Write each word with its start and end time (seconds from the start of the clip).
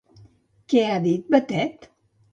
Què 0.73 0.81
ha 0.93 0.97
dit 1.05 1.31
Batet? 1.37 1.91